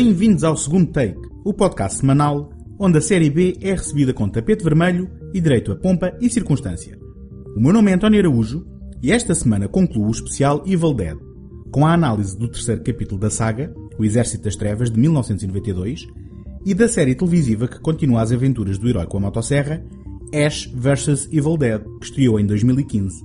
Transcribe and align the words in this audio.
Bem-vindos 0.00 0.44
ao 0.44 0.56
segundo 0.56 0.92
take, 0.92 1.18
o 1.44 1.52
podcast 1.52 1.98
semanal 1.98 2.52
onde 2.78 2.98
a 2.98 3.00
série 3.00 3.28
B 3.28 3.56
é 3.60 3.72
recebida 3.72 4.14
com 4.14 4.28
tapete 4.28 4.62
vermelho 4.62 5.10
e 5.34 5.40
direito 5.40 5.72
a 5.72 5.76
pompa 5.76 6.16
e 6.20 6.30
circunstância. 6.30 6.96
O 7.56 7.60
meu 7.60 7.72
nome 7.72 7.90
é 7.90 7.94
António 7.94 8.20
Araújo 8.20 8.64
e 9.02 9.10
esta 9.10 9.34
semana 9.34 9.66
concluo 9.66 10.06
o 10.06 10.12
especial 10.12 10.62
Evil 10.64 10.94
Dead, 10.94 11.18
com 11.72 11.84
a 11.84 11.94
análise 11.94 12.38
do 12.38 12.48
terceiro 12.48 12.80
capítulo 12.84 13.20
da 13.20 13.28
saga, 13.28 13.74
O 13.98 14.04
Exército 14.04 14.44
das 14.44 14.54
Trevas, 14.54 14.88
de 14.88 15.00
1992, 15.00 16.06
e 16.64 16.74
da 16.74 16.86
série 16.86 17.16
televisiva 17.16 17.66
que 17.66 17.80
continua 17.80 18.22
as 18.22 18.30
aventuras 18.30 18.78
do 18.78 18.88
herói 18.88 19.06
com 19.06 19.18
a 19.18 19.22
motosserra, 19.22 19.84
Ash 20.32 20.70
vs 20.72 21.28
Evil 21.32 21.56
Dead, 21.56 21.82
que 21.98 22.04
estreou 22.04 22.38
em 22.38 22.46
2015. 22.46 23.20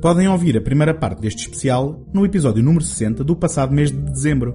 Podem 0.00 0.28
ouvir 0.28 0.56
a 0.56 0.60
primeira 0.62 0.94
parte 0.94 1.20
deste 1.20 1.40
especial 1.40 2.08
no 2.12 2.24
episódio 2.24 2.62
número 2.62 2.84
60 2.84 3.22
do 3.22 3.36
passado 3.36 3.74
mês 3.74 3.90
de 3.90 3.98
dezembro. 3.98 4.54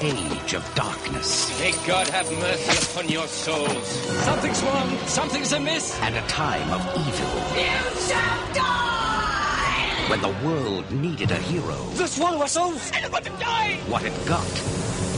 Age 0.00 0.54
of 0.54 0.74
darkness 0.74 1.58
May 1.60 1.72
God 1.86 2.08
have 2.08 2.30
mercy 2.38 2.90
upon 2.92 3.08
your 3.08 3.26
souls. 3.26 3.86
Something's 4.24 4.62
wrong. 4.62 4.96
Something's 5.06 5.52
amiss. 5.52 5.98
and 6.00 6.16
a 6.16 6.22
time 6.22 6.70
of 6.70 6.80
evil 6.96 7.34
You 7.56 8.00
shall 8.08 8.54
die! 8.54 10.06
when 10.08 10.20
the 10.22 10.34
world 10.44 10.90
needed 10.90 11.30
a 11.30 11.36
hero. 11.36 11.76
The 11.94 12.06
swallow 12.08 12.42
us 12.42 12.56
all. 12.56 12.74
I 12.92 13.00
don't 13.00 13.24
to 13.24 13.30
die. 13.38 13.74
What 13.88 14.02
it 14.04 14.12
got 14.26 14.44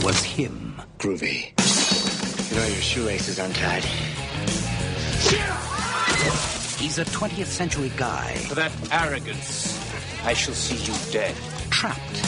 was 0.03 0.21
him. 0.23 0.75
Groovy. 0.99 1.49
You 2.51 2.57
know 2.59 2.65
your 2.67 2.75
shoelace 2.81 3.27
is 3.27 3.39
untied. 3.39 3.83
He's 6.77 6.97
a 6.99 7.05
20th 7.05 7.45
century 7.45 7.91
guy 7.95 8.35
For 8.49 8.55
that 8.55 8.71
arrogance, 8.91 9.79
I 10.25 10.33
shall 10.33 10.53
see 10.53 10.75
you 10.75 10.93
dead. 11.11 11.33
trapped 11.71 12.21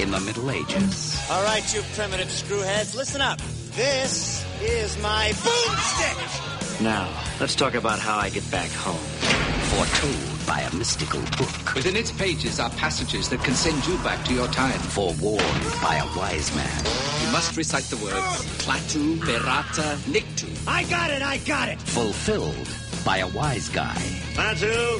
in 0.00 0.10
the 0.12 0.20
Middle 0.20 0.50
Ages. 0.50 1.07
All 1.30 1.42
right, 1.42 1.74
you 1.74 1.82
primitive 1.94 2.28
screwheads, 2.28 2.96
listen 2.96 3.20
up. 3.20 3.38
This 3.76 4.46
is 4.62 4.96
my 5.02 5.30
boomstick. 5.34 6.80
Now, 6.80 7.06
let's 7.38 7.54
talk 7.54 7.74
about 7.74 7.98
how 7.98 8.16
I 8.16 8.30
get 8.30 8.50
back 8.50 8.70
home. 8.70 8.96
Foretold 8.96 10.46
by 10.46 10.60
a 10.60 10.74
mystical 10.74 11.20
book. 11.36 11.74
Within 11.74 11.96
its 11.96 12.10
pages 12.12 12.58
are 12.58 12.70
passages 12.70 13.28
that 13.28 13.44
can 13.44 13.52
send 13.52 13.86
you 13.86 13.98
back 13.98 14.24
to 14.24 14.32
your 14.32 14.48
time. 14.48 14.78
Forewarned 14.78 15.66
by 15.82 15.96
a 15.96 16.16
wise 16.16 16.54
man. 16.56 16.84
You 17.22 17.30
must 17.30 17.58
recite 17.58 17.84
the 17.84 17.98
words 17.98 18.16
Klaatu, 18.64 19.18
Berata, 19.18 19.96
Niktu. 20.10 20.48
I 20.66 20.84
got 20.84 21.10
it, 21.10 21.20
I 21.20 21.36
got 21.38 21.68
it. 21.68 21.78
Fulfilled 21.78 22.68
by 23.04 23.18
a 23.18 23.28
wise 23.28 23.68
guy. 23.68 24.00
Batu, 24.34 24.98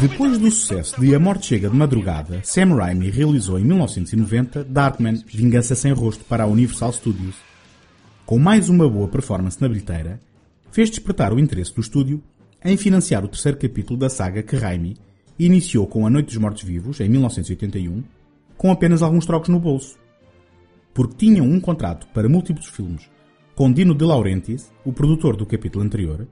Depois 0.00 0.38
do 0.38 0.50
sucesso 0.50 1.00
de 1.00 1.14
A 1.14 1.20
Morte 1.20 1.46
Chega 1.46 1.70
de 1.70 1.76
Madrugada, 1.76 2.40
Sam 2.42 2.74
Raimi 2.74 3.10
realizou 3.10 3.58
em 3.58 3.64
1990 3.64 4.64
Darkman 4.64 5.22
Vingança 5.26 5.74
Sem 5.74 5.92
Rosto 5.92 6.24
para 6.24 6.44
a 6.44 6.46
Universal 6.46 6.92
Studios. 6.92 7.36
Com 8.26 8.38
mais 8.38 8.68
uma 8.68 8.88
boa 8.88 9.06
performance 9.06 9.60
na 9.60 9.68
bilheteira, 9.68 10.20
fez 10.72 10.90
despertar 10.90 11.32
o 11.32 11.38
interesse 11.38 11.74
do 11.74 11.80
estúdio 11.80 12.22
em 12.64 12.76
financiar 12.76 13.24
o 13.24 13.28
terceiro 13.28 13.56
capítulo 13.56 13.98
da 13.98 14.08
saga 14.08 14.42
que 14.42 14.56
Raimi 14.56 14.96
iniciou 15.38 15.86
com 15.86 16.06
A 16.06 16.10
Noite 16.10 16.26
dos 16.26 16.38
Mortos-Vivos, 16.38 17.00
em 17.00 17.08
1981, 17.08 18.02
com 18.56 18.72
apenas 18.72 19.02
alguns 19.02 19.26
trocos 19.26 19.48
no 19.48 19.60
bolso. 19.60 19.96
Porque 20.92 21.16
tinham 21.16 21.46
um 21.46 21.60
contrato 21.60 22.06
para 22.08 22.28
múltiplos 22.28 22.66
filmes 22.66 23.08
com 23.54 23.72
Dino 23.72 23.94
De 23.94 24.04
Laurentiis, 24.04 24.72
o 24.84 24.92
produtor 24.92 25.36
do 25.36 25.46
capítulo 25.46 25.84
anterior, 25.84 26.26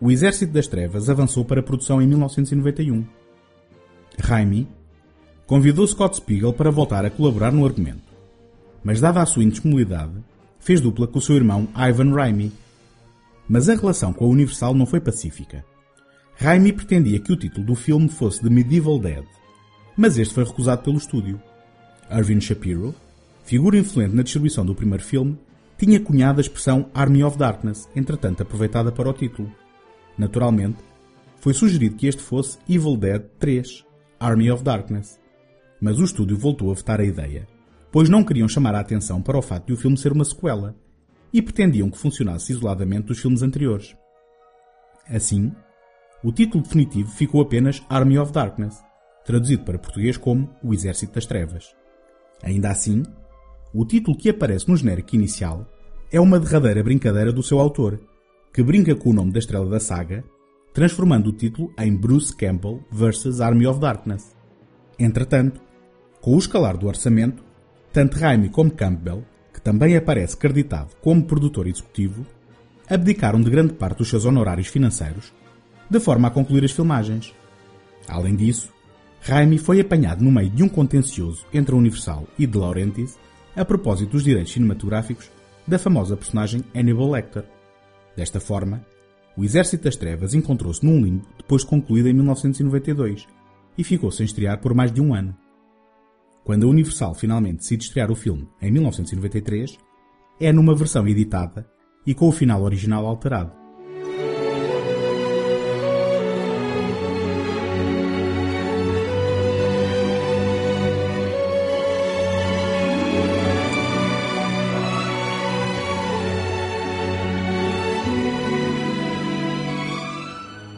o 0.00 0.10
Exército 0.10 0.52
das 0.52 0.66
Trevas 0.66 1.10
avançou 1.10 1.44
para 1.44 1.60
a 1.60 1.62
produção 1.62 2.00
em 2.00 2.06
1991. 2.06 3.04
Raimi 4.18 4.66
convidou 5.46 5.86
Scott 5.86 6.16
Spiegel 6.16 6.52
para 6.52 6.70
voltar 6.70 7.04
a 7.04 7.10
colaborar 7.10 7.52
no 7.52 7.66
argumento, 7.66 8.12
mas 8.82 9.00
dada 9.00 9.20
a 9.20 9.26
sua 9.26 9.44
indisponibilidade, 9.44 10.12
fez 10.58 10.80
dupla 10.80 11.06
com 11.06 11.18
o 11.18 11.22
seu 11.22 11.36
irmão 11.36 11.68
Ivan 11.76 12.14
Raimi. 12.14 12.52
Mas 13.48 13.68
a 13.68 13.74
relação 13.74 14.12
com 14.12 14.24
a 14.24 14.28
Universal 14.28 14.74
não 14.74 14.86
foi 14.86 15.00
pacífica. 15.00 15.64
Raimi 16.36 16.72
pretendia 16.72 17.18
que 17.18 17.32
o 17.32 17.36
título 17.36 17.66
do 17.66 17.74
filme 17.74 18.08
fosse 18.08 18.40
The 18.40 18.48
Medieval 18.48 18.98
Dead, 18.98 19.24
mas 19.96 20.16
este 20.16 20.32
foi 20.32 20.44
recusado 20.44 20.82
pelo 20.82 20.96
estúdio. 20.96 21.42
Irvin 22.10 22.40
Shapiro, 22.40 22.94
figura 23.44 23.76
influente 23.76 24.14
na 24.14 24.22
distribuição 24.22 24.64
do 24.64 24.74
primeiro 24.74 25.04
filme, 25.04 25.38
tinha 25.76 26.00
cunhado 26.00 26.40
a 26.40 26.42
expressão 26.42 26.88
Army 26.94 27.22
of 27.22 27.36
Darkness, 27.36 27.88
entretanto 27.94 28.42
aproveitada 28.42 28.90
para 28.90 29.10
o 29.10 29.12
título. 29.12 29.50
Naturalmente, 30.20 30.76
foi 31.38 31.54
sugerido 31.54 31.96
que 31.96 32.06
este 32.06 32.20
fosse 32.20 32.58
Evil 32.68 32.94
Dead 32.94 33.22
3, 33.38 33.86
Army 34.20 34.50
of 34.50 34.62
Darkness. 34.62 35.18
Mas 35.80 35.98
o 35.98 36.04
estúdio 36.04 36.36
voltou 36.36 36.70
a 36.70 36.74
vetar 36.74 37.00
a 37.00 37.04
ideia, 37.06 37.48
pois 37.90 38.10
não 38.10 38.22
queriam 38.22 38.46
chamar 38.46 38.74
a 38.74 38.80
atenção 38.80 39.22
para 39.22 39.38
o 39.38 39.40
facto 39.40 39.68
de 39.68 39.72
o 39.72 39.76
filme 39.78 39.96
ser 39.96 40.12
uma 40.12 40.26
sequela, 40.26 40.76
e 41.32 41.40
pretendiam 41.40 41.90
que 41.90 41.96
funcionasse 41.96 42.52
isoladamente 42.52 43.06
dos 43.06 43.18
filmes 43.18 43.40
anteriores. 43.40 43.96
Assim, 45.08 45.52
o 46.22 46.30
título 46.30 46.64
definitivo 46.64 47.10
ficou 47.12 47.40
apenas 47.40 47.82
Army 47.88 48.18
of 48.18 48.30
Darkness, 48.30 48.78
traduzido 49.24 49.64
para 49.64 49.78
português 49.78 50.18
como 50.18 50.54
O 50.62 50.74
Exército 50.74 51.14
das 51.14 51.24
Trevas. 51.24 51.74
Ainda 52.42 52.68
assim, 52.68 53.04
o 53.72 53.86
título 53.86 54.18
que 54.18 54.28
aparece 54.28 54.68
no 54.68 54.76
genérico 54.76 55.16
inicial 55.16 55.66
é 56.12 56.20
uma 56.20 56.38
derradeira 56.38 56.82
brincadeira 56.82 57.32
do 57.32 57.42
seu 57.42 57.58
autor, 57.58 57.98
que 58.52 58.62
brinca 58.62 58.94
com 58.94 59.10
o 59.10 59.12
nome 59.12 59.32
da 59.32 59.38
estrela 59.38 59.68
da 59.68 59.80
saga, 59.80 60.24
transformando 60.72 61.28
o 61.28 61.32
título 61.32 61.72
em 61.78 61.94
Bruce 61.94 62.34
Campbell 62.34 62.80
vs 62.90 63.40
Army 63.40 63.66
of 63.66 63.80
Darkness. 63.80 64.34
Entretanto, 64.98 65.60
com 66.20 66.34
o 66.34 66.38
escalar 66.38 66.76
do 66.76 66.86
orçamento, 66.86 67.42
tanto 67.92 68.18
Raimi 68.18 68.48
como 68.48 68.70
Campbell, 68.70 69.24
que 69.52 69.60
também 69.60 69.96
aparece 69.96 70.36
creditado 70.36 70.94
como 71.00 71.24
produtor 71.24 71.66
executivo, 71.66 72.26
abdicaram 72.88 73.40
de 73.40 73.50
grande 73.50 73.74
parte 73.74 73.98
dos 73.98 74.08
seus 74.08 74.24
honorários 74.24 74.68
financeiros, 74.68 75.32
de 75.88 76.00
forma 76.00 76.28
a 76.28 76.30
concluir 76.30 76.64
as 76.64 76.72
filmagens. 76.72 77.34
Além 78.08 78.36
disso, 78.36 78.72
Raimi 79.20 79.58
foi 79.58 79.80
apanhado 79.80 80.24
no 80.24 80.30
meio 80.30 80.50
de 80.50 80.62
um 80.62 80.68
contencioso 80.68 81.44
entre 81.52 81.74
a 81.74 81.78
Universal 81.78 82.26
e 82.38 82.46
De 82.46 82.58
Laurentiis 82.58 83.18
a 83.54 83.64
propósito 83.64 84.12
dos 84.12 84.24
direitos 84.24 84.52
cinematográficos 84.52 85.30
da 85.66 85.78
famosa 85.78 86.16
personagem 86.16 86.64
Hannibal 86.74 87.10
Lecter. 87.10 87.44
Desta 88.20 88.38
forma, 88.38 88.84
o 89.34 89.42
Exército 89.42 89.84
das 89.84 89.96
Trevas 89.96 90.34
encontrou-se 90.34 90.84
num 90.84 91.02
limbo 91.02 91.26
depois 91.38 91.62
de 91.62 91.68
concluído 91.68 92.06
em 92.06 92.12
1992 92.12 93.26
e 93.78 93.82
ficou 93.82 94.10
sem 94.10 94.26
estrear 94.26 94.60
por 94.60 94.74
mais 94.74 94.92
de 94.92 95.00
um 95.00 95.14
ano. 95.14 95.34
Quando 96.44 96.66
a 96.66 96.68
Universal 96.68 97.14
finalmente 97.14 97.60
decide 97.60 97.84
estrear 97.84 98.10
o 98.10 98.14
filme 98.14 98.46
em 98.60 98.70
1993, 98.70 99.78
é 100.38 100.52
numa 100.52 100.74
versão 100.74 101.08
editada 101.08 101.66
e 102.06 102.12
com 102.14 102.28
o 102.28 102.32
final 102.32 102.62
original 102.62 103.06
alterado. 103.06 103.59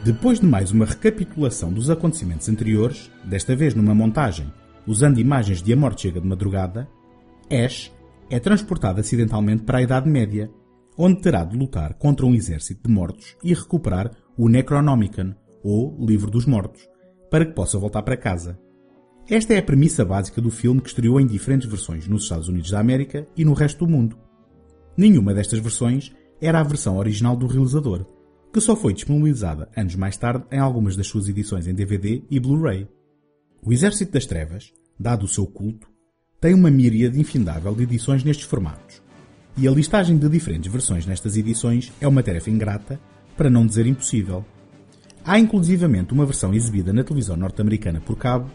Depois 0.03 0.37
de 0.37 0.45
mais 0.45 0.69
uma 0.69 0.83
recapitulação 0.83 1.71
dos 1.71 1.89
acontecimentos 1.89 2.49
anteriores, 2.49 3.09
desta 3.23 3.55
vez 3.55 3.73
numa 3.73 3.95
montagem 3.95 4.51
usando 4.85 5.17
imagens 5.17 5.61
de 5.61 5.71
A 5.71 5.77
Morte 5.77 6.01
Chega 6.01 6.19
de 6.19 6.27
Madrugada, 6.27 6.89
Ash 7.49 7.89
é 8.29 8.37
transportado 8.37 8.99
acidentalmente 8.99 9.63
para 9.63 9.77
a 9.77 9.81
Idade 9.81 10.09
Média, 10.09 10.51
onde 10.97 11.21
terá 11.21 11.45
de 11.45 11.55
lutar 11.55 11.93
contra 11.93 12.25
um 12.25 12.35
exército 12.35 12.85
de 12.85 12.93
mortos 12.93 13.37
e 13.41 13.53
recuperar 13.53 14.11
o 14.37 14.49
Necronomicon, 14.49 15.35
ou 15.63 15.97
Livro 16.05 16.29
dos 16.29 16.45
Mortos, 16.45 16.85
para 17.31 17.45
que 17.45 17.53
possa 17.53 17.79
voltar 17.79 18.03
para 18.03 18.17
casa. 18.17 18.59
Esta 19.29 19.53
é 19.53 19.59
a 19.59 19.63
premissa 19.63 20.03
básica 20.03 20.41
do 20.41 20.51
filme 20.51 20.81
que 20.81 20.89
estreou 20.89 21.17
em 21.17 21.25
diferentes 21.25 21.69
versões 21.69 22.09
nos 22.09 22.23
Estados 22.23 22.49
Unidos 22.49 22.71
da 22.71 22.79
América 22.81 23.25
e 23.37 23.45
no 23.45 23.53
resto 23.53 23.85
do 23.85 23.91
mundo. 23.91 24.17
Nenhuma 24.97 25.33
destas 25.33 25.59
versões 25.59 26.13
era 26.41 26.59
a 26.59 26.63
versão 26.63 26.97
original 26.97 27.37
do 27.37 27.47
realizador, 27.47 28.05
que 28.53 28.61
só 28.61 28.75
foi 28.75 28.93
disponibilizada 28.93 29.67
anos 29.75 29.95
mais 29.95 30.15
tarde 30.15 30.45
em 30.51 30.59
algumas 30.59 30.95
das 30.95 31.07
suas 31.07 31.27
edições 31.27 31.65
em 31.65 31.73
DVD 31.73 32.21
e 32.29 32.39
Blu-ray. 32.39 32.87
O 33.63 33.73
Exército 33.73 34.11
das 34.11 34.27
Trevas, 34.27 34.71
dado 34.99 35.25
o 35.25 35.27
seu 35.27 35.47
culto, 35.47 35.87
tem 36.39 36.53
uma 36.53 36.69
miríade 36.69 37.19
infindável 37.19 37.73
de 37.73 37.81
edições 37.81 38.23
nestes 38.23 38.45
formatos. 38.45 39.01
E 39.57 39.67
a 39.67 39.71
listagem 39.71 40.17
de 40.19 40.29
diferentes 40.29 40.71
versões 40.71 41.07
nestas 41.07 41.35
edições 41.35 41.91
é 41.99 42.07
uma 42.07 42.21
tarefa 42.21 42.51
ingrata, 42.51 42.99
para 43.35 43.49
não 43.49 43.65
dizer 43.65 43.87
impossível. 43.87 44.45
Há 45.25 45.39
inclusivamente 45.39 46.13
uma 46.13 46.25
versão 46.25 46.53
exibida 46.53 46.93
na 46.93 47.03
televisão 47.03 47.35
norte-americana 47.35 48.01
por 48.01 48.15
cabo 48.17 48.51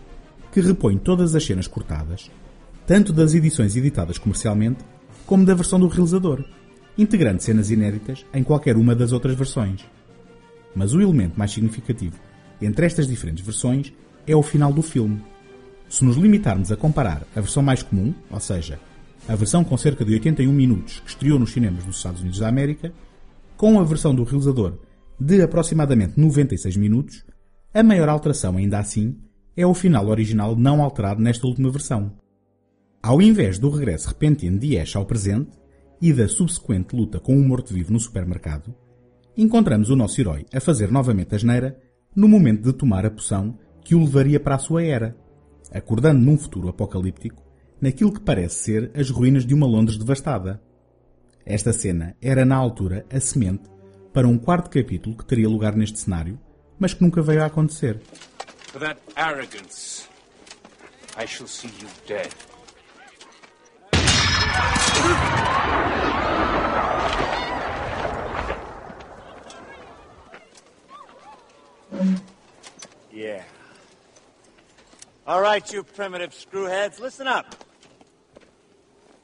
que 0.52 0.60
repõe 0.60 0.96
todas 0.96 1.34
as 1.34 1.44
cenas 1.44 1.66
cortadas, 1.66 2.30
tanto 2.86 3.12
das 3.12 3.34
edições 3.34 3.74
editadas 3.74 4.16
comercialmente 4.16 4.84
como 5.26 5.44
da 5.44 5.54
versão 5.54 5.80
do 5.80 5.88
realizador, 5.88 6.44
integrando 6.98 7.42
cenas 7.42 7.70
inéditas 7.70 8.26
em 8.34 8.42
qualquer 8.42 8.76
uma 8.76 8.94
das 8.94 9.12
outras 9.12 9.36
versões. 9.36 9.88
Mas 10.74 10.92
o 10.92 11.00
elemento 11.00 11.38
mais 11.38 11.52
significativo 11.52 12.18
entre 12.60 12.84
estas 12.84 13.06
diferentes 13.06 13.44
versões 13.44 13.92
é 14.26 14.34
o 14.34 14.42
final 14.42 14.72
do 14.72 14.82
filme. 14.82 15.22
Se 15.88 16.04
nos 16.04 16.16
limitarmos 16.16 16.70
a 16.70 16.76
comparar 16.76 17.22
a 17.34 17.40
versão 17.40 17.62
mais 17.62 17.82
comum, 17.82 18.12
ou 18.30 18.40
seja, 18.40 18.78
a 19.28 19.34
versão 19.34 19.64
com 19.64 19.76
cerca 19.76 20.04
de 20.04 20.12
81 20.12 20.52
minutos 20.52 21.00
que 21.00 21.10
estreou 21.10 21.38
nos 21.38 21.52
cinemas 21.52 21.84
dos 21.84 21.96
Estados 21.96 22.20
Unidos 22.20 22.40
da 22.40 22.48
América, 22.48 22.92
com 23.56 23.78
a 23.78 23.84
versão 23.84 24.14
do 24.14 24.24
realizador 24.24 24.78
de 25.18 25.42
aproximadamente 25.42 26.18
96 26.18 26.76
minutos, 26.76 27.24
a 27.72 27.82
maior 27.82 28.08
alteração 28.08 28.56
ainda 28.56 28.78
assim 28.78 29.16
é 29.56 29.66
o 29.66 29.74
final 29.74 30.06
original 30.08 30.54
não 30.54 30.82
alterado 30.82 31.20
nesta 31.20 31.46
última 31.46 31.70
versão. 31.70 32.12
Ao 33.02 33.20
invés 33.20 33.58
do 33.58 33.70
regresso 33.70 34.08
repentino 34.08 34.58
de 34.58 34.78
Ash 34.78 34.94
ao 34.94 35.04
presente 35.04 35.57
e 36.00 36.12
da 36.12 36.28
subsequente 36.28 36.94
luta 36.94 37.18
com 37.18 37.36
o 37.36 37.42
morto-vivo 37.42 37.92
no 37.92 38.00
supermercado, 38.00 38.74
encontramos 39.36 39.90
o 39.90 39.96
nosso 39.96 40.20
herói 40.20 40.46
a 40.52 40.60
fazer 40.60 40.90
novamente 40.90 41.34
a 41.34 41.38
geneira 41.38 41.78
no 42.14 42.28
momento 42.28 42.62
de 42.62 42.72
tomar 42.72 43.06
a 43.06 43.10
poção 43.10 43.58
que 43.84 43.94
o 43.94 44.00
levaria 44.00 44.40
para 44.40 44.56
a 44.56 44.58
sua 44.58 44.82
era, 44.82 45.16
acordando 45.72 46.20
num 46.20 46.38
futuro 46.38 46.68
apocalíptico 46.68 47.42
naquilo 47.80 48.12
que 48.12 48.20
parece 48.20 48.56
ser 48.56 48.90
as 48.94 49.10
ruínas 49.10 49.46
de 49.46 49.54
uma 49.54 49.66
Londres 49.66 49.96
devastada. 49.96 50.60
Esta 51.46 51.72
cena 51.72 52.16
era 52.20 52.44
na 52.44 52.56
altura 52.56 53.06
a 53.10 53.20
semente 53.20 53.68
para 54.12 54.26
um 54.26 54.36
quarto 54.36 54.68
capítulo 54.68 55.16
que 55.16 55.24
teria 55.24 55.48
lugar 55.48 55.76
neste 55.76 55.98
cenário, 55.98 56.38
mas 56.78 56.92
que 56.92 57.02
nunca 57.02 57.22
veio 57.22 57.42
a 57.42 57.46
acontecer. 57.46 58.00
I 61.20 61.26
shall 61.26 61.48
see 61.48 61.68
you 61.80 61.88
dead. 62.06 62.32
Yeah. 73.18 73.42
All 75.26 75.42
right, 75.42 75.72
you 75.72 75.82
primitive 75.82 76.30
screwheads, 76.30 77.00
listen 77.00 77.26
up. 77.26 77.52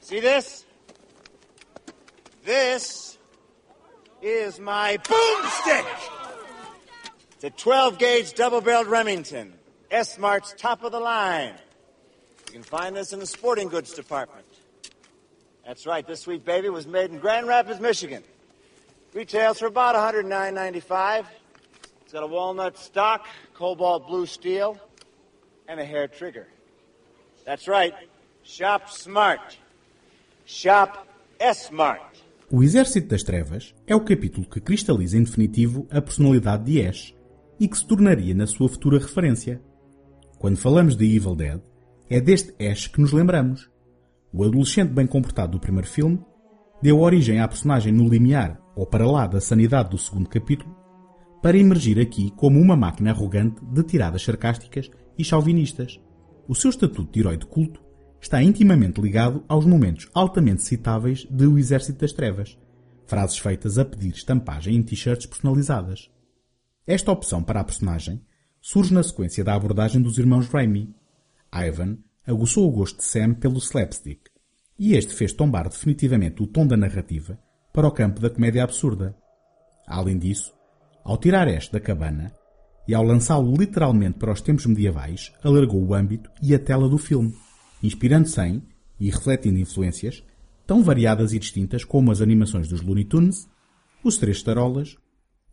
See 0.01 0.19
this? 0.19 0.67
This 2.45 3.19
is 4.21 4.59
my 4.59 4.97
boomstick. 4.97 5.87
It's 7.35 7.45
a 7.45 7.51
12 7.51 7.99
gauge 7.99 8.35
double 8.35 8.61
barreled 8.61 8.89
Remington. 8.89 9.53
S 9.93 10.19
Mart's 10.19 10.57
top 10.59 10.83
of 10.83 10.91
the 10.91 10.99
line. 10.99 11.55
You 12.49 12.53
can 12.53 12.63
find 12.65 12.97
this 12.97 13.13
in 13.13 13.21
the 13.21 13.27
sporting 13.27 13.69
goods 13.69 13.93
department. 13.93 14.45
That's 15.65 15.87
right, 15.87 16.05
this 16.05 16.23
sweet 16.23 16.45
baby 16.45 16.69
was 16.69 16.89
made 16.89 17.13
in 17.13 17.21
Grand 17.21 17.47
Rapids, 17.47 17.79
Michigan. 17.79 18.25
Retails 19.13 19.61
for 19.61 19.67
about 19.67 19.95
$109.95. 19.95 21.27
Got 22.15 22.23
a 22.23 22.27
walnut 22.29 22.79
stock, 22.79 23.27
cobalt 23.55 24.07
blue 24.07 24.25
steel, 24.25 24.77
and 25.69 25.81
a 25.81 25.85
hair 25.85 26.07
trigger. 26.07 26.47
That's 27.45 27.67
right. 27.67 27.93
Shop 28.45 28.89
smart. 28.89 29.59
Shop. 30.47 31.09
O 32.51 32.63
Exército 32.63 33.09
das 33.09 33.25
Trevas 33.25 33.75
é 33.87 33.97
o 33.97 34.01
capítulo 34.01 34.47
que 34.49 34.61
cristaliza 34.61 35.19
em 35.19 35.25
definitivo 35.25 35.89
a 35.91 36.01
personalidade 36.01 36.65
de 36.65 36.87
Ash 36.87 37.13
e 37.59 37.67
que 37.67 37.77
se 37.77 37.85
tornaria 37.85 38.33
na 38.33 38.47
sua 38.47 38.69
futura 38.69 38.99
referência. 38.99 39.61
Quando 40.39 40.57
falamos 40.57 40.97
de 40.97 41.17
Evil 41.17 41.35
Dead, 41.35 41.61
é 42.09 42.21
deste 42.21 42.55
Ash 42.65 42.87
que 42.87 43.01
nos 43.01 43.13
lembramos. 43.13 43.69
O 44.33 44.45
adolescente 44.45 44.91
bem 44.91 45.07
comportado 45.07 45.53
do 45.53 45.61
primeiro 45.61 45.89
filme 45.89 46.25
deu 46.81 47.01
origem 47.01 47.41
à 47.41 47.49
personagem 47.49 47.93
no 47.93 48.09
limiar 48.09 48.61
ou 48.77 48.87
para 48.87 49.11
lá 49.11 49.27
da 49.27 49.41
sanidade 49.41 49.91
do 49.91 49.99
segundo 49.99 50.29
capítulo, 50.29 50.74
para 51.45 51.59
emergir 51.59 52.01
aqui 52.01 52.31
como 52.31 52.59
uma 52.59 52.75
máquina 52.75 53.11
arrogante 53.11 53.63
de 53.67 53.83
tiradas 53.83 54.23
sarcásticas 54.23 54.91
e 55.19 55.23
chauvinistas. 55.23 56.01
O 56.49 56.55
seu 56.55 56.71
estatuto 56.71 57.13
de 57.13 57.21
herói 57.21 57.37
de 57.37 57.45
culto 57.45 57.83
está 58.19 58.43
intimamente 58.43 58.99
ligado 58.99 59.45
aos 59.47 59.67
momentos 59.67 60.09
altamente 60.15 60.63
citáveis 60.63 61.27
de 61.31 61.47
O 61.47 61.59
Exército 61.59 61.99
das 61.99 62.15
Trevas, 62.15 62.59
frases 63.05 63.37
feitas 63.37 63.77
a 63.77 63.85
pedir 63.85 64.15
estampagem 64.15 64.75
em 64.75 64.83
t-shirts 64.83 65.27
personalizadas. 65.27 66.11
Esta 66.87 67.13
opção 67.13 67.43
para 67.43 67.61
a 67.61 67.65
personagem 67.65 68.23
surge 68.59 68.95
na 68.95 69.03
sequência 69.03 69.45
da 69.45 69.55
abordagem 69.55 70.01
dos 70.01 70.17
irmãos 70.17 70.49
Raimi. 70.49 70.95
Ivan 71.53 71.99
aguçou 72.27 72.67
o 72.67 72.73
gosto 72.73 72.97
de 73.01 73.05
Sam 73.05 73.35
pelo 73.35 73.59
slapstick, 73.59 74.31
e 74.79 74.95
este 74.95 75.13
fez 75.13 75.31
tombar 75.35 75.69
definitivamente 75.69 76.43
o 76.43 76.47
tom 76.47 76.67
da 76.67 76.75
narrativa 76.75 77.39
para 77.71 77.87
o 77.87 77.93
campo 77.93 78.19
da 78.19 78.31
comédia 78.31 78.65
absurda. 78.65 79.15
Além 79.87 80.17
disso, 80.17 80.55
ao 81.05 81.19
tirar 81.19 81.47
Ash 81.47 81.69
da 81.69 81.79
cabana 81.79 82.33
e 82.89 82.95
ao 82.95 83.05
lançá-lo 83.05 83.55
literalmente 83.55 84.19
para 84.19 84.33
os 84.33 84.41
tempos 84.41 84.67
medievais, 84.67 85.33
alargou 85.43 85.83
o 85.83 85.95
âmbito 85.95 86.31
e 86.43 86.55
a 86.55 86.59
tela 86.59 86.89
do 86.89 86.99
filme, 86.99 87.35
inspirando-se 87.83 88.41
em 88.41 88.63
e 88.99 89.11
refletindo 89.11 89.59
influências 89.59 90.23
tão 90.67 90.83
variadas 90.83 91.33
e 91.33 91.39
distintas 91.39 91.85
como 91.85 92.11
as 92.11 92.21
animações 92.21 92.69
dos 92.69 92.81
Looney 92.81 93.05
Tunes, 93.05 93.49
Os 94.03 94.17
Três 94.17 94.43
Tarolas, 94.43 94.97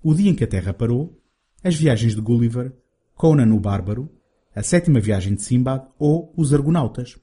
O 0.01 0.13
Dia 0.13 0.31
em 0.31 0.35
que 0.35 0.43
a 0.43 0.47
Terra 0.47 0.73
Parou, 0.73 1.21
As 1.63 1.75
Viagens 1.75 2.15
de 2.15 2.21
Gulliver, 2.21 2.73
Conan 3.15 3.53
o 3.53 3.59
Bárbaro, 3.59 4.09
A 4.55 4.63
Sétima 4.63 4.99
Viagem 4.99 5.35
de 5.35 5.43
Simbad 5.43 5.85
ou 5.99 6.33
Os 6.35 6.53
Argonautas. 6.53 7.17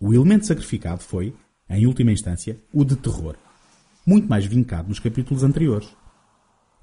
O 0.00 0.14
elemento 0.14 0.46
sacrificado 0.46 1.02
foi, 1.02 1.34
em 1.68 1.86
última 1.86 2.12
instância, 2.12 2.60
o 2.72 2.84
de 2.84 2.96
terror, 2.96 3.36
muito 4.06 4.28
mais 4.28 4.46
vincado 4.46 4.88
nos 4.88 5.00
capítulos 5.00 5.42
anteriores. 5.42 5.88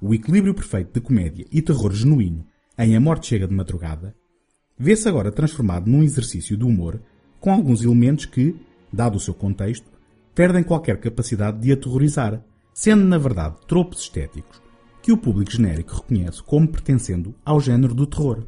O 0.02 0.14
equilíbrio 0.14 0.54
perfeito 0.54 0.94
de 0.94 1.02
comédia 1.02 1.46
e 1.52 1.62
terror 1.62 1.94
genuíno 1.94 2.46
em 2.78 2.96
A 2.96 3.00
Morte 3.00 3.28
Chega 3.28 3.48
de 3.48 3.54
Madrugada 3.54 4.16
vê-se 4.78 5.08
agora 5.08 5.32
transformado 5.32 5.90
num 5.90 6.04
exercício 6.04 6.58
de 6.58 6.66
humor 6.66 7.02
com 7.40 7.52
alguns 7.52 7.82
elementos 7.82 8.26
que, 8.26 8.56
dado 8.92 9.16
o 9.16 9.20
seu 9.20 9.34
contexto, 9.34 9.90
perdem 10.34 10.64
qualquer 10.64 11.00
capacidade 11.00 11.60
de 11.62 11.72
aterrorizar, 11.72 12.44
sendo 12.74 13.06
na 13.06 13.18
verdade 13.18 13.56
tropos 13.68 14.02
estéticos 14.02 14.62
que 15.02 15.12
o 15.12 15.18
público 15.18 15.52
genérico 15.52 15.96
reconhece 15.96 16.42
como 16.44 16.68
pertencendo 16.68 17.36
ao 17.46 17.62
género 17.62 17.94
do 17.94 18.08
terror. 18.08 18.46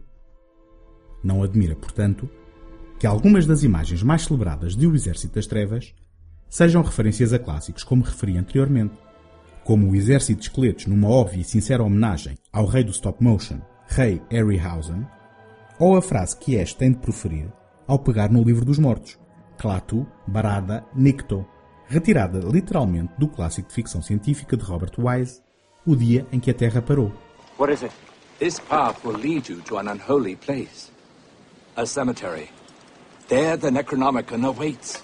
Não 1.24 1.44
admira, 1.44 1.75
portanto, 1.75 2.30
que 3.00 3.06
algumas 3.06 3.46
das 3.46 3.63
imagens 3.63 4.01
mais 4.01 4.24
celebradas 4.24 4.75
de 4.75 4.88
O 4.88 4.96
Exército 4.96 5.36
das 5.36 5.46
Trevas 5.46 5.94
sejam 6.50 6.82
referências 6.82 7.32
a 7.32 7.39
clássicos 7.39 7.84
como 7.84 8.04
referi 8.04 8.38
anteriormente, 8.38 8.96
como 9.67 9.91
o 9.91 9.95
Exército 9.97 10.39
de 10.39 10.47
Esqueletos 10.47 10.86
numa 10.86 11.09
óbvia 11.09 11.41
e 11.41 11.43
sincera 11.43 11.83
homenagem 11.83 12.38
ao 12.53 12.65
rei 12.65 12.86
do 12.86 12.91
stop 12.91 13.21
motion, 13.21 13.59
Rei 13.86 14.21
Harryhausen, 14.31 15.05
ou 15.77 15.97
a 15.97 16.01
frase 16.01 16.38
que 16.38 16.55
este 16.55 16.77
tem 16.77 16.93
de 16.93 17.00
proferir 17.00 17.51
ao 17.86 18.00
pegar 18.00 18.31
no 18.31 18.41
livro 18.41 18.63
dos 18.63 18.79
mortos, 18.79 19.19
Klaatu 19.57 20.07
Barada 20.25 20.86
Nikto, 20.95 21.45
retirada 21.86 22.39
literalmente 22.39 23.12
do 23.17 23.27
clássico 23.27 23.67
de 23.67 23.74
ficção 23.74 24.01
científica 24.01 24.55
de 24.55 24.63
Robert 24.63 24.93
Wise, 24.97 25.41
O 25.86 25.97
Dia 25.97 26.25
em 26.31 26.39
que 26.39 26.50
a 26.50 26.53
Terra 26.53 26.81
Parou. 26.81 27.12
What 27.59 27.74
is 27.74 27.83
it? 27.83 27.93
This 28.39 28.62
path 28.62 29.05
will 29.05 29.17
lead 29.17 29.51
you 29.51 29.62
to 29.63 29.79
an 29.79 29.91
unholy 29.91 30.38
place. 30.38 30.89
A 31.75 31.86
cemetery. 31.86 32.47
There 33.27 33.57
the 33.57 33.69
Necronomicon 33.69 34.45
awaits. 34.45 35.01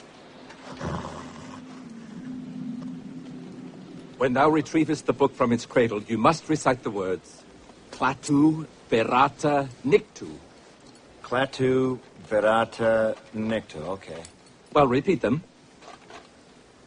When 4.18 4.34
thou 4.34 4.50
retrievest 4.50 5.06
the 5.06 5.14
book 5.14 5.36
from 5.36 5.52
its 5.52 5.66
cradle, 5.66 6.02
you 6.04 6.18
must 6.18 6.48
recite 6.48 6.84
the 6.84 6.92
words 6.92 7.44
Clatu 7.92 8.66
Berata 8.90 9.68
Nictu. 9.86 10.30
Klaatu 11.24 12.00
Verata 12.30 13.16
Nicto. 13.36 13.88
Okay. 13.96 14.22
Well, 14.74 14.88
repeat 14.88 15.22
them. 15.22 15.44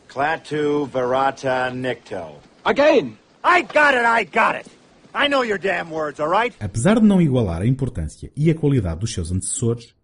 Klaatu 0.08 0.88
Verata 0.88 1.70
Nicto. 1.72 2.36
Again! 2.64 3.18
I 3.42 3.62
got 3.62 3.94
it, 3.94 4.04
I 4.04 4.24
got 4.24 4.56
it. 4.56 4.66
I 5.14 5.28
know 5.28 5.42
your 5.42 5.58
damn 5.58 5.90
words, 5.90 6.20
all 6.20 6.28
right? 6.28 6.54
Apesar 6.60 7.00
de 7.00 7.06
não 7.06 7.20
igualar 7.20 7.62
a 7.62 7.66
importância 7.66 8.30
e 8.36 8.50
a 8.50 8.54
qualidade 8.54 9.00
dos 9.00 9.12
seus 9.12 9.30
antecessores, 9.30 9.94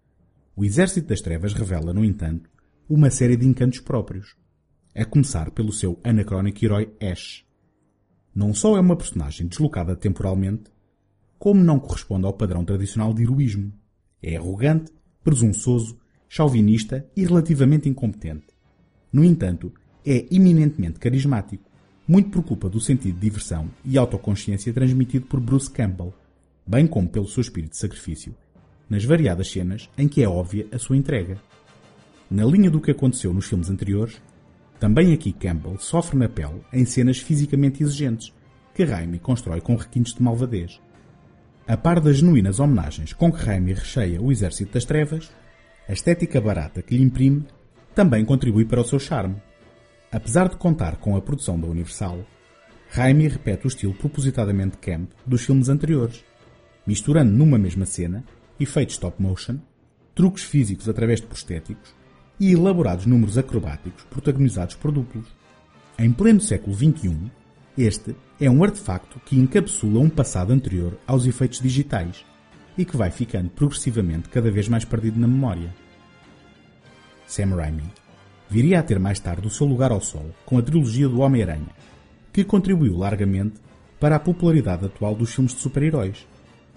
o 0.57 0.65
Exército 0.65 1.09
das 1.09 1.21
Trevas 1.21 1.53
revela, 1.53 1.93
no 1.93 2.05
entanto, 2.05 2.49
uma 2.89 3.11
série 3.11 3.37
de 3.37 3.47
encantos 3.47 3.81
próprios. 3.81 4.35
A 4.95 5.05
começar 5.05 5.51
pelo 5.51 5.73
seu 5.73 5.99
anacrónico 6.05 6.65
herói 6.65 6.93
Ash. 7.01 7.45
Não 8.35 8.55
só 8.55 8.77
é 8.77 8.81
uma 8.81 8.97
personagem 8.97 9.47
deslocada 9.47 9.97
temporalmente, 9.97 10.65
como 11.39 11.63
não 11.63 11.79
corresponde 11.79 12.27
ao 12.27 12.33
padrão 12.33 12.65
tradicional 12.65 13.13
de 13.13 13.23
heroísmo. 13.23 13.73
É 14.23 14.37
arrogante, 14.37 14.93
presunçoso, 15.25 15.99
chauvinista 16.29 17.07
e 17.17 17.25
relativamente 17.25 17.89
incompetente. 17.89 18.47
No 19.13 19.25
entanto, 19.25 19.73
é 20.07 20.27
eminentemente 20.31 20.99
carismático, 20.99 21.71
muito 22.07 22.31
por 22.31 22.43
culpa 22.43 22.69
do 22.69 22.81
sentido 22.81 23.15
de 23.15 23.21
diversão 23.21 23.69
e 23.85 23.99
autoconsciência 23.99 24.73
transmitido 24.73 25.27
por 25.27 25.41
Bruce 25.41 25.71
Campbell, 25.71 26.15
bem 26.67 26.87
como 26.87 27.09
pelo 27.09 27.29
seu 27.29 27.41
espírito 27.41 27.73
de 27.73 27.79
sacrifício, 27.79 28.35
nas 28.89 29.05
variadas 29.05 29.51
cenas 29.51 29.89
em 29.97 30.09
que 30.09 30.23
é 30.23 30.29
óbvia 30.29 30.67
a 30.73 30.79
sua 30.79 30.97
entrega. 30.97 31.39
Na 32.31 32.45
linha 32.45 32.71
do 32.71 32.81
que 32.81 32.91
aconteceu 32.91 33.33
nos 33.33 33.47
filmes 33.47 33.69
anteriores, 33.69 34.21
também 34.83 35.13
aqui 35.13 35.33
Campbell 35.33 35.79
sofre 35.79 36.19
na 36.19 36.29
pele 36.29 36.61
em 36.73 36.85
cenas 36.85 37.21
fisicamente 37.21 37.85
exigentes, 37.85 38.35
que 38.75 38.83
Raimi 38.83 39.21
constrói 39.21 39.61
com 39.61 39.77
requintes 39.77 40.13
de 40.13 40.21
malvadez. 40.21 40.81
A 41.69 41.77
par 41.77 42.01
das 42.01 42.17
genuínas 42.17 42.59
homenagens 42.59 43.13
com 43.13 43.31
que 43.31 43.45
Raimi 43.45 43.75
recheia 43.75 44.21
o 44.21 44.33
Exército 44.33 44.73
das 44.73 44.85
Trevas, 44.85 45.31
a 45.89 45.93
estética 45.93 46.41
barata 46.41 46.83
que 46.83 46.97
lhe 46.97 47.05
imprime 47.05 47.47
também 47.95 48.25
contribui 48.25 48.65
para 48.65 48.81
o 48.81 48.85
seu 48.85 48.99
charme. 48.99 49.37
Apesar 50.11 50.49
de 50.49 50.57
contar 50.57 50.97
com 50.97 51.15
a 51.15 51.23
produção 51.23 51.61
da 51.61 51.69
Universal, 51.69 52.19
Raimi 52.91 53.29
repete 53.29 53.67
o 53.67 53.69
estilo 53.69 53.95
propositadamente 53.95 54.79
camp 54.79 55.13
dos 55.25 55.45
filmes 55.45 55.69
anteriores, 55.69 56.25
misturando 56.85 57.31
numa 57.31 57.57
mesma 57.57 57.87
cena 57.87 58.25
efeitos 58.59 58.97
stop 58.97 59.23
motion, 59.23 59.61
truques 60.13 60.43
físicos 60.43 60.89
através 60.89 61.21
de 61.21 61.29
prostéticos 61.29 62.02
e 62.43 62.55
elaborados 62.55 63.07
números 63.07 63.39
acrobáticos 63.39 64.03
protagonizados 64.11 64.75
por 64.75 64.91
duplos. 64.91 65.29
Em 65.97 66.11
pleno 66.11 66.41
século 66.41 66.75
XXI, 66.75 67.31
este 67.79 68.17
é 68.41 68.51
um 68.51 68.65
artefacto 68.65 69.21
que 69.21 69.39
encapsula 69.39 70.01
um 70.01 70.11
passado 70.11 70.53
anterior 70.53 70.99
aos 71.07 71.25
efeitos 71.25 71.61
digitais 71.61 72.25
e 72.77 72.85
que 72.85 72.97
vai 72.97 73.13
ficando 73.13 73.49
progressivamente 73.49 74.29
cada 74.29 74.51
vez 74.51 74.67
mais 74.67 74.85
perdido 74.85 75.21
na 75.21 75.29
memória. 75.29 75.73
Sam 77.29 77.55
Raimi 77.55 77.85
viria 78.51 78.81
a 78.81 78.83
ter 78.83 78.99
mais 78.99 79.21
tarde 79.21 79.47
o 79.47 79.51
seu 79.51 79.65
lugar 79.65 79.93
ao 79.93 80.01
sol 80.01 80.35
com 80.45 80.59
a 80.59 80.63
trilogia 80.63 81.09
do 81.09 81.21
Homem-Aranha, 81.21 81.71
que 82.33 82.43
contribuiu 82.43 82.99
largamente 82.99 83.61
para 84.01 84.17
a 84.17 84.21
popularidade 84.21 84.85
atual 84.85 85.15
dos 85.15 85.33
filmes 85.33 85.55
de 85.55 85.61
super-heróis. 85.61 86.27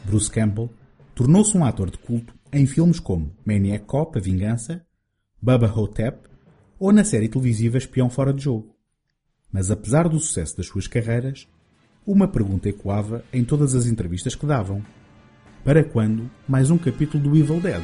Bruce 0.03 0.29
Campbell 0.29 0.69
tornou-se 1.15 1.57
um 1.57 1.65
ator 1.65 1.89
de 1.89 1.97
culto 1.97 2.35
em 2.53 2.67
filmes 2.67 2.99
como 2.99 3.31
Maniac 3.43 3.85
Cop, 3.85 4.15
A 4.15 4.21
Vingança, 4.21 4.84
Bubba 5.45 5.71
Hotep 5.71 6.27
ou 6.79 6.91
na 6.91 7.03
série 7.03 7.29
televisiva 7.29 7.77
Espião 7.77 8.09
Fora 8.09 8.33
de 8.33 8.41
Jogo. 8.41 8.75
Mas 9.51 9.69
apesar 9.69 10.09
do 10.09 10.19
sucesso 10.19 10.57
das 10.57 10.65
suas 10.65 10.87
carreiras, 10.87 11.47
uma 12.03 12.27
pergunta 12.27 12.67
ecoava 12.67 13.23
em 13.31 13.45
todas 13.45 13.75
as 13.75 13.85
entrevistas 13.85 14.33
que 14.33 14.43
davam. 14.43 14.83
Para 15.63 15.83
quando 15.83 16.31
mais 16.47 16.71
um 16.71 16.79
capítulo 16.79 17.25
do 17.25 17.37
Evil 17.37 17.61
Dead? 17.61 17.83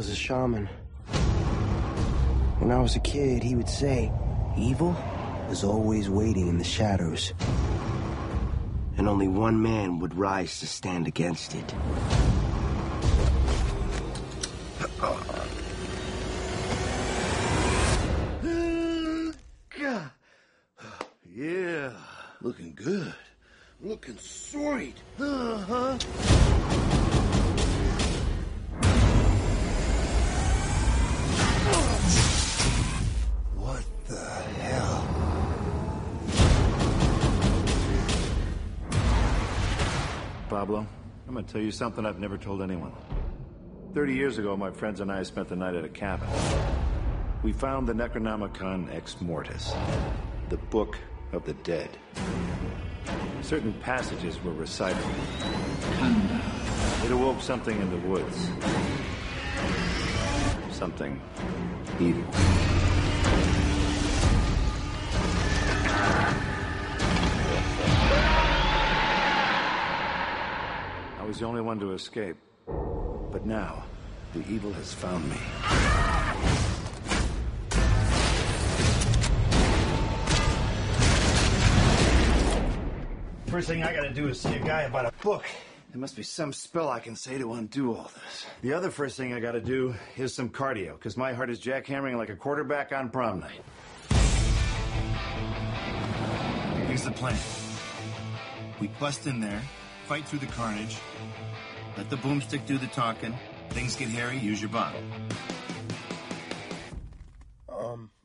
My 0.00 0.02
uncle 0.02 0.12
is 0.12 0.18
a 0.18 0.22
shaman. 0.22 0.66
When 2.58 2.70
I 2.70 2.80
was 2.80 2.96
a 2.96 3.00
kid, 3.00 3.42
he 3.42 3.54
would 3.54 3.68
say, 3.68 4.10
Evil 4.56 4.96
is 5.50 5.62
always 5.62 6.08
waiting 6.08 6.48
in 6.48 6.56
the 6.56 6.64
shadows. 6.64 7.34
And 8.96 9.06
only 9.06 9.28
one 9.28 9.60
man 9.60 9.98
would 9.98 10.14
rise 10.14 10.58
to 10.60 10.66
stand 10.66 11.06
against 11.06 11.54
it. 11.54 11.74
Yeah, 21.26 21.92
looking 22.40 22.72
good. 22.74 23.14
Looking 23.82 24.16
sweet. 24.18 24.96
Uh-huh. 25.18 25.98
Pablo, 40.60 40.86
I'm 41.26 41.34
to 41.36 41.42
tell 41.42 41.62
you 41.62 41.70
something 41.70 42.04
I've 42.04 42.18
never 42.18 42.36
told 42.36 42.60
anyone. 42.60 42.92
Thirty 43.94 44.12
years 44.12 44.36
ago, 44.36 44.58
my 44.58 44.70
friends 44.70 45.00
and 45.00 45.10
I 45.10 45.22
spent 45.22 45.48
the 45.48 45.56
night 45.56 45.74
at 45.74 45.86
a 45.86 45.88
cabin. 45.88 46.28
We 47.42 47.54
found 47.54 47.88
the 47.88 47.94
Necronomicon 47.94 48.94
Ex 48.94 49.18
Mortis, 49.22 49.72
the 50.50 50.58
Book 50.58 50.98
of 51.32 51.46
the 51.46 51.54
Dead. 51.54 51.88
Certain 53.40 53.72
passages 53.80 54.38
were 54.44 54.52
recited. 54.52 55.02
It 57.06 57.10
awoke 57.10 57.40
something 57.40 57.80
in 57.80 57.90
the 57.90 58.06
woods. 58.06 58.50
Something 60.76 61.22
evil. 61.98 62.69
Was 71.30 71.38
the 71.38 71.46
only 71.46 71.60
one 71.60 71.78
to 71.78 71.92
escape. 71.92 72.36
But 72.66 73.46
now, 73.46 73.84
the 74.32 74.40
evil 74.48 74.72
has 74.72 74.92
found 74.92 75.30
me. 75.30 75.36
First 83.46 83.68
thing 83.68 83.84
I 83.84 83.94
gotta 83.94 84.12
do 84.12 84.26
is 84.26 84.40
see 84.40 84.56
a 84.56 84.58
guy 84.58 84.82
about 84.82 85.06
a 85.06 85.12
book. 85.22 85.44
There 85.92 86.00
must 86.00 86.16
be 86.16 86.24
some 86.24 86.52
spell 86.52 86.88
I 86.88 86.98
can 86.98 87.14
say 87.14 87.38
to 87.38 87.52
undo 87.52 87.94
all 87.94 88.10
this. 88.24 88.46
The 88.62 88.72
other 88.72 88.90
first 88.90 89.16
thing 89.16 89.32
I 89.32 89.38
gotta 89.38 89.60
do 89.60 89.94
is 90.16 90.34
some 90.34 90.48
cardio, 90.48 90.94
because 90.94 91.16
my 91.16 91.32
heart 91.32 91.48
is 91.48 91.60
jackhammering 91.60 92.16
like 92.16 92.30
a 92.30 92.36
quarterback 92.36 92.90
on 92.90 93.08
prom 93.08 93.38
night. 93.38 93.62
Here's 96.88 97.04
the 97.04 97.12
plan. 97.12 97.38
We 98.80 98.88
bust 98.98 99.28
in 99.28 99.38
there, 99.38 99.62
fight 100.10 100.26
through 100.26 100.44
the 100.44 100.52
carnage, 100.56 100.98
let 101.96 102.10
the 102.10 102.16
boomstick 102.16 102.66
do 102.66 102.76
the 102.78 102.88
talking. 102.88 103.32
Things 103.68 103.94
get 103.94 104.08
hairy, 104.08 104.38
use 104.38 104.60
your 104.60 104.72
bottle. 104.72 105.00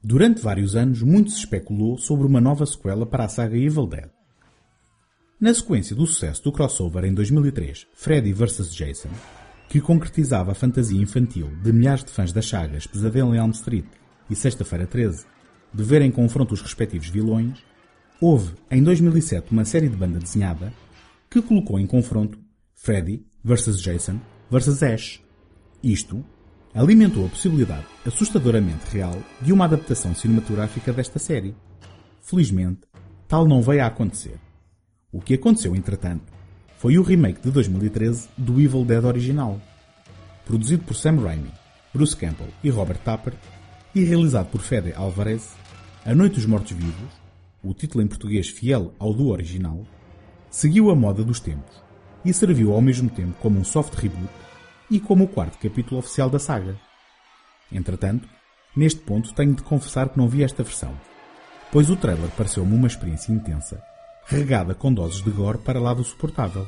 Durante 0.03 0.41
vários 0.41 0.75
anos, 0.75 1.03
muito 1.03 1.29
se 1.29 1.39
especulou 1.39 1.97
sobre 1.99 2.25
uma 2.25 2.41
nova 2.41 2.65
sequela 2.65 3.05
para 3.05 3.25
a 3.25 3.27
saga 3.27 3.55
Evil 3.55 3.85
Dead. 3.85 4.09
Na 5.39 5.53
sequência 5.53 5.95
do 5.95 6.07
sucesso 6.07 6.43
do 6.43 6.51
crossover 6.51 7.05
em 7.05 7.13
2003, 7.13 7.85
Freddy 7.93 8.33
vs. 8.33 8.73
Jason, 8.73 9.09
que 9.69 9.79
concretizava 9.79 10.53
a 10.53 10.55
fantasia 10.55 10.99
infantil 10.99 11.51
de 11.61 11.71
milhares 11.71 12.03
de 12.03 12.11
fãs 12.11 12.31
das 12.31 12.47
sagas 12.47 12.87
Pesadelo 12.87 13.35
em 13.35 13.37
Elm 13.37 13.51
Street 13.51 13.85
e 14.27 14.35
Sexta-feira 14.35 14.87
13, 14.87 15.25
de 15.71 15.83
ver 15.83 16.01
em 16.01 16.11
confronto 16.11 16.55
os 16.55 16.61
respectivos 16.61 17.09
vilões, 17.09 17.63
houve 18.19 18.53
em 18.71 18.81
2007 18.81 19.51
uma 19.51 19.65
série 19.65 19.89
de 19.89 19.95
banda 19.95 20.17
desenhada 20.17 20.73
que 21.35 21.41
colocou 21.41 21.77
em 21.77 21.85
confronto 21.85 22.39
Freddy 22.73 23.25
vs. 23.43 23.81
Jason 23.81 24.21
vs. 24.49 24.81
Ash. 24.83 25.21
Isto 25.83 26.23
alimentou 26.73 27.25
a 27.25 27.29
possibilidade 27.29 27.85
assustadoramente 28.05 28.85
real 28.89 29.21
de 29.41 29.51
uma 29.51 29.65
adaptação 29.65 30.15
cinematográfica 30.15 30.93
desta 30.93 31.19
série. 31.19 31.53
Felizmente, 32.21 32.87
tal 33.27 33.45
não 33.45 33.61
veio 33.61 33.83
a 33.83 33.87
acontecer. 33.87 34.39
O 35.11 35.19
que 35.19 35.33
aconteceu, 35.33 35.75
entretanto, 35.75 36.31
foi 36.77 36.97
o 36.97 37.03
remake 37.03 37.41
de 37.41 37.51
2013 37.51 38.29
do 38.37 38.61
Evil 38.61 38.85
Dead 38.85 39.03
original, 39.03 39.59
produzido 40.45 40.83
por 40.85 40.95
Sam 40.95 41.19
Raimi, 41.19 41.51
Bruce 41.93 42.15
Campbell 42.15 42.47
e 42.63 42.69
Robert 42.69 42.99
Tapper 42.99 43.33
e 43.93 44.05
realizado 44.05 44.49
por 44.51 44.61
Fede 44.61 44.93
Alvarez, 44.93 45.53
A 46.05 46.15
Noite 46.15 46.35
dos 46.35 46.45
Mortos-Vivos, 46.45 47.11
o 47.61 47.73
título 47.73 48.01
em 48.01 48.07
português 48.07 48.47
fiel 48.47 48.93
ao 48.97 49.13
do 49.13 49.27
original, 49.27 49.85
seguiu 50.55 50.89
a 50.89 50.95
moda 50.95 51.21
dos 51.21 51.41
tempos 51.41 51.83
e 52.24 52.33
serviu 52.33 52.71
ao 52.71 52.79
mesmo 52.79 53.09
tempo 53.09 53.35
como 53.41 53.59
um 53.59 53.63
soft 53.65 53.93
reboot 53.95 54.31
e 54.89 55.01
como 55.01 55.25
o 55.25 55.27
quarto 55.27 55.57
capítulo 55.57 56.00
oficial 56.00 56.29
da 56.29 56.39
saga. 56.39 56.79
Entretanto, 57.69 58.25
neste 58.74 59.01
ponto 59.01 59.33
tenho 59.33 59.53
de 59.53 59.63
confessar 59.63 60.07
que 60.07 60.17
não 60.17 60.29
vi 60.29 60.43
esta 60.43 60.63
versão, 60.63 60.97
pois 61.74 61.89
o 61.89 61.97
trailer 61.97 62.29
pareceu-me 62.38 62.74
uma 62.74 62.88
experiência 62.88 63.33
intensa, 63.33 63.83
regada 64.27 64.74
com 64.74 64.93
doses 64.93 65.21
de 65.21 65.29
gore 65.29 65.57
para 65.57 65.77
lá 65.77 65.93
do 65.93 66.05
suportável. 66.05 66.65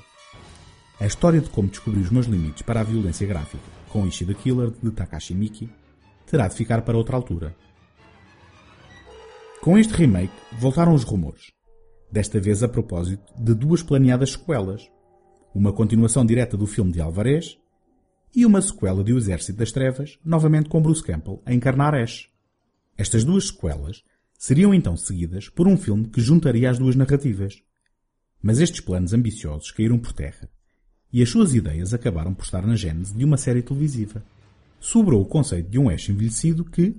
A 1.00 1.06
história 1.06 1.40
de 1.40 1.50
como 1.50 1.70
descobri 1.70 2.02
os 2.02 2.10
meus 2.10 2.26
limites 2.26 2.64
para 2.64 2.82
a 2.82 2.84
violência 2.84 3.26
gráfica 3.26 3.64
com 3.88 4.06
Ishi 4.06 4.26
the 4.26 4.34
Killer 4.34 4.70
de 4.84 4.92
Takashi 4.92 5.34
Miki 5.34 5.70
terá 6.26 6.50
de 6.50 6.56
ficar 6.56 6.82
para 6.82 6.98
outra 6.98 7.16
altura. 7.16 7.56
Com 9.62 9.78
este 9.78 9.94
remake 9.94 10.34
voltaram 10.60 10.94
os 10.94 11.06
rumores, 11.06 11.54
desta 12.12 12.40
vez 12.40 12.64
a 12.64 12.68
propósito 12.68 13.34
de 13.38 13.54
duas 13.54 13.84
planeadas 13.84 14.32
sequelas, 14.32 14.90
uma 15.54 15.74
continuação 15.74 16.26
direta 16.26 16.56
do 16.56 16.68
filme 16.68 16.92
de 16.92 17.02
Alvarez 17.02 17.58
e 18.36 18.46
uma 18.46 18.62
sequela 18.62 19.04
de 19.04 19.14
O 19.14 19.18
Exército 19.18 19.58
das 19.58 19.72
Trevas, 19.72 20.20
novamente 20.24 20.70
com 20.70 20.82
Bruce 20.82 21.04
Campbell 21.04 21.42
a 21.46 21.54
encarnar 21.54 21.96
Ash. 21.96 22.30
Estas 22.98 23.24
duas 23.24 23.48
sequelas 23.48 24.04
seriam 24.38 24.74
então 24.74 24.96
seguidas 24.96 25.50
por 25.50 25.68
um 25.68 25.76
filme 25.76 26.08
que 26.08 26.22
juntaria 26.22 26.70
as 26.70 26.78
duas 26.78 26.96
narrativas. 26.96 27.62
Mas 28.42 28.60
estes 28.60 28.82
planos 28.82 29.14
ambiciosos 29.14 29.72
caíram 29.72 29.98
por 29.98 30.14
terra 30.14 30.50
e 31.12 31.22
as 31.24 31.30
suas 31.30 31.56
ideias 31.56 31.94
acabaram 31.94 32.34
por 32.34 32.44
estar 32.44 32.66
na 32.66 32.76
gênese 32.76 33.16
de 33.16 33.26
uma 33.26 33.38
série 33.38 33.62
televisiva. 33.62 34.24
Sobrou 34.80 35.22
o 35.22 35.26
conceito 35.26 35.70
de 35.70 35.80
um 35.80 35.90
Ash 35.90 36.10
envelhecido 36.10 36.64
que, 36.64 36.96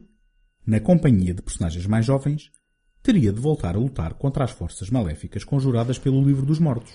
na 0.66 0.80
companhia 0.80 1.34
de 1.34 1.42
personagens 1.42 1.86
mais 1.86 2.04
jovens, 2.04 2.50
teria 3.08 3.32
de 3.32 3.40
voltar 3.40 3.74
a 3.74 3.78
lutar 3.78 4.12
contra 4.12 4.44
as 4.44 4.50
forças 4.50 4.90
maléficas 4.90 5.42
conjuradas 5.42 5.98
pelo 5.98 6.22
Livro 6.22 6.44
dos 6.44 6.58
Mortos. 6.58 6.92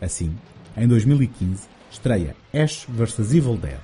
Assim, 0.00 0.34
em 0.74 0.88
2015, 0.88 1.68
estreia 1.90 2.34
Ash 2.50 2.86
vs 2.88 3.34
Evil 3.34 3.58
Dead, 3.58 3.78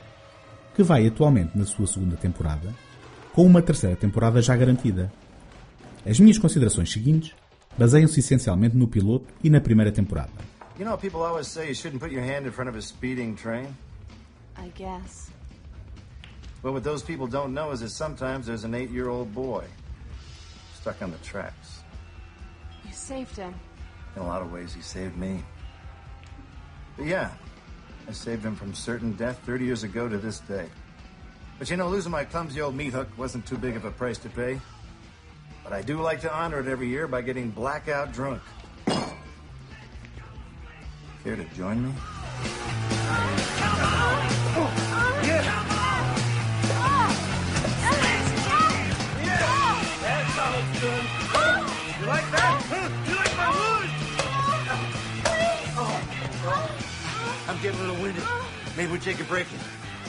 que 0.74 0.82
vai 0.82 1.06
atualmente 1.06 1.58
na 1.58 1.66
sua 1.66 1.86
segunda 1.86 2.16
temporada, 2.16 2.74
com 3.34 3.44
uma 3.44 3.60
terceira 3.60 3.94
temporada 3.94 4.40
já 4.40 4.56
garantida. 4.56 5.12
As 6.06 6.18
minhas 6.18 6.38
considerações 6.38 6.90
seguintes 6.90 7.34
baseiam-se 7.76 8.20
essencialmente 8.20 8.74
no 8.74 8.88
piloto 8.88 9.26
e 9.44 9.50
na 9.50 9.60
primeira 9.60 9.92
temporada. 9.92 10.32
You 10.78 10.86
know, 10.86 10.96
people 10.96 11.20
always 11.20 11.46
say 11.46 11.68
you 11.68 11.74
shouldn't 11.74 12.00
put 12.00 12.10
your 12.10 12.24
hand 12.24 12.46
in 12.46 12.52
front 12.52 12.70
of 12.70 12.78
a 12.78 12.80
speeding 12.80 13.34
train. 13.34 13.66
I 14.56 14.72
guess. 14.74 15.30
But 16.62 16.72
what 16.72 16.84
those 16.84 17.04
people 17.04 17.26
don't 17.26 17.52
know 17.52 17.70
is 17.70 17.80
that 17.80 17.90
sometimes 17.90 18.46
there's 18.46 18.64
an 18.64 18.74
eight 18.74 18.90
year 18.90 19.10
old 19.10 19.34
boy 19.34 19.64
stuck 20.80 21.02
on 21.02 21.10
the 21.10 21.18
tracks. 21.18 21.80
You 22.86 22.92
saved 22.92 23.36
him. 23.36 23.54
In 24.16 24.22
a 24.22 24.26
lot 24.26 24.40
of 24.42 24.50
ways, 24.52 24.72
he 24.72 24.80
saved 24.80 25.16
me. 25.16 25.42
But 26.96 27.06
yeah, 27.06 27.30
I 28.08 28.12
saved 28.12 28.44
him 28.44 28.56
from 28.56 28.74
certain 28.74 29.12
death 29.12 29.38
30 29.44 29.64
years 29.64 29.82
ago 29.84 30.08
to 30.08 30.18
this 30.18 30.40
day. 30.40 30.66
But 31.58 31.70
you 31.70 31.76
know, 31.76 31.88
losing 31.88 32.10
my 32.10 32.24
clumsy 32.24 32.60
old 32.62 32.74
meat 32.74 32.92
hook 32.92 33.08
wasn't 33.18 33.46
too 33.46 33.58
big 33.58 33.76
of 33.76 33.84
a 33.84 33.90
price 33.90 34.18
to 34.18 34.30
pay. 34.30 34.58
But 35.62 35.74
I 35.74 35.82
do 35.82 36.00
like 36.00 36.22
to 36.22 36.34
honor 36.34 36.60
it 36.60 36.66
every 36.66 36.88
year 36.88 37.06
by 37.06 37.20
getting 37.20 37.50
blackout 37.50 38.12
drunk. 38.12 38.40
Care 41.24 41.36
to 41.36 41.44
join 41.54 41.84
me? 41.86 41.92
I'm 57.60 57.64
getting 57.64 57.80
a 57.80 57.88
little 57.88 58.02
winded. 58.02 58.24
Maybe 58.74 58.90
we 58.90 58.98
take 58.98 59.20
a 59.20 59.24
break 59.24 59.46
and 59.52 59.60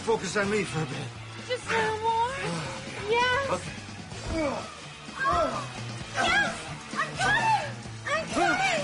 focus 0.07 0.37
on 0.37 0.49
me 0.49 0.63
for 0.63 0.81
a 0.81 0.85
bit. 0.85 0.97
Just 1.49 1.67
a 1.67 1.73
little 1.75 1.99
more. 1.99 2.31
Yes. 3.09 3.61
Yes. 6.15 6.55
I'm 6.95 7.11
coming. 7.19 7.67
I'm 8.07 8.25
coming. 8.31 8.81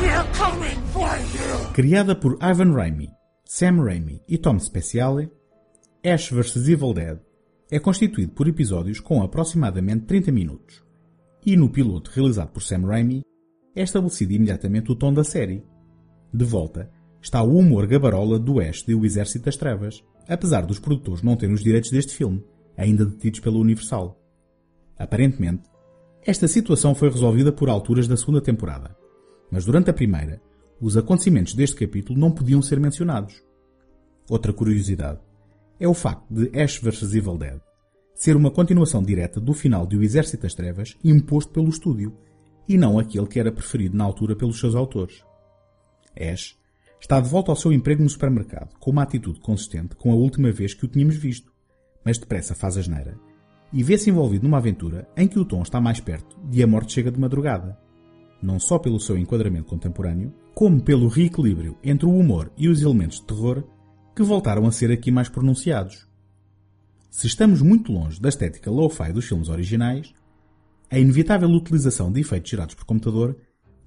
We're 0.00 0.28
coming 0.34 0.80
for 0.92 1.10
you! 1.34 1.72
Criada 1.74 2.14
por 2.14 2.38
Ivan 2.40 2.72
Raimi, 2.72 3.10
Sam 3.44 3.82
Raimi 3.82 4.22
e 4.28 4.38
Tom 4.38 4.60
Speciale, 4.60 5.28
Ash 6.04 6.30
vs 6.30 6.68
Evil 6.68 6.94
Dead 6.94 7.18
é 7.72 7.80
constituído 7.80 8.34
por 8.34 8.46
episódios 8.46 9.00
com 9.00 9.20
aproximadamente 9.20 10.06
30 10.06 10.30
minutos. 10.30 10.84
E 11.44 11.56
no 11.56 11.70
piloto 11.70 12.12
realizado 12.14 12.52
por 12.52 12.62
Sam 12.62 12.86
Raimi, 12.86 13.22
é 13.74 13.82
estabelecido 13.82 14.32
imediatamente 14.32 14.92
o 14.92 14.94
tom 14.94 15.12
da 15.12 15.24
série. 15.24 15.64
De 16.32 16.44
volta, 16.44 16.88
está 17.28 17.42
o 17.42 17.58
humor 17.58 17.86
gabarola 17.86 18.38
do 18.38 18.58
Ash 18.58 18.82
de 18.82 18.94
O 18.94 19.04
Exército 19.04 19.44
das 19.44 19.56
Trevas, 19.56 20.02
apesar 20.26 20.64
dos 20.64 20.78
produtores 20.78 21.22
não 21.22 21.36
terem 21.36 21.54
os 21.54 21.62
direitos 21.62 21.90
deste 21.90 22.14
filme, 22.14 22.42
ainda 22.74 23.04
detidos 23.04 23.40
pela 23.40 23.58
Universal. 23.58 24.18
Aparentemente, 24.98 25.68
esta 26.24 26.48
situação 26.48 26.94
foi 26.94 27.10
resolvida 27.10 27.52
por 27.52 27.68
alturas 27.68 28.08
da 28.08 28.16
segunda 28.16 28.40
temporada, 28.40 28.96
mas 29.50 29.66
durante 29.66 29.90
a 29.90 29.94
primeira, 29.94 30.40
os 30.80 30.96
acontecimentos 30.96 31.52
deste 31.52 31.76
capítulo 31.76 32.18
não 32.18 32.30
podiam 32.30 32.62
ser 32.62 32.80
mencionados. 32.80 33.42
Outra 34.30 34.52
curiosidade 34.52 35.20
é 35.78 35.86
o 35.86 35.94
facto 35.94 36.32
de 36.32 36.58
Ash 36.58 36.78
vs 36.78 37.14
Evil 37.14 37.36
Dead 37.36 37.60
ser 38.14 38.36
uma 38.36 38.50
continuação 38.50 39.02
direta 39.02 39.38
do 39.38 39.52
final 39.52 39.86
de 39.86 39.96
O 39.96 40.02
Exército 40.02 40.42
das 40.44 40.54
Trevas 40.54 40.96
imposto 41.04 41.52
pelo 41.52 41.68
estúdio, 41.68 42.16
e 42.66 42.76
não 42.78 42.98
aquele 42.98 43.26
que 43.26 43.38
era 43.38 43.52
preferido 43.52 43.96
na 43.96 44.04
altura 44.04 44.34
pelos 44.34 44.58
seus 44.58 44.74
autores. 44.74 45.22
Ash 46.18 46.56
está 47.00 47.20
de 47.20 47.28
volta 47.28 47.52
ao 47.52 47.56
seu 47.56 47.72
emprego 47.72 48.02
no 48.02 48.10
supermercado, 48.10 48.76
com 48.78 48.90
uma 48.90 49.02
atitude 49.02 49.40
consistente 49.40 49.94
com 49.96 50.12
a 50.12 50.16
última 50.16 50.50
vez 50.50 50.74
que 50.74 50.84
o 50.84 50.88
tínhamos 50.88 51.16
visto, 51.16 51.52
mas 52.04 52.18
depressa 52.18 52.54
faz 52.54 52.76
a 52.76 52.82
geneira, 52.82 53.18
e 53.72 53.82
vê-se 53.82 54.10
envolvido 54.10 54.44
numa 54.44 54.58
aventura 54.58 55.08
em 55.16 55.28
que 55.28 55.38
o 55.38 55.44
tom 55.44 55.62
está 55.62 55.80
mais 55.80 56.00
perto 56.00 56.36
de 56.48 56.62
A 56.62 56.66
Morte 56.66 56.92
Chega 56.92 57.10
de 57.10 57.20
Madrugada, 57.20 57.78
não 58.42 58.58
só 58.58 58.78
pelo 58.78 59.00
seu 59.00 59.16
enquadramento 59.16 59.68
contemporâneo, 59.68 60.32
como 60.54 60.82
pelo 60.82 61.08
reequilíbrio 61.08 61.76
entre 61.82 62.06
o 62.06 62.16
humor 62.16 62.52
e 62.56 62.68
os 62.68 62.82
elementos 62.82 63.20
de 63.20 63.26
terror 63.26 63.64
que 64.14 64.22
voltaram 64.22 64.66
a 64.66 64.72
ser 64.72 64.90
aqui 64.90 65.10
mais 65.10 65.28
pronunciados. 65.28 66.08
Se 67.10 67.26
estamos 67.26 67.62
muito 67.62 67.92
longe 67.92 68.20
da 68.20 68.28
estética 68.28 68.70
lo-fi 68.70 69.12
dos 69.12 69.24
filmes 69.26 69.48
originais, 69.48 70.12
a 70.90 70.98
inevitável 70.98 71.48
utilização 71.48 72.10
de 72.10 72.20
efeitos 72.20 72.50
gerados 72.50 72.74
por 72.74 72.84
computador 72.84 73.36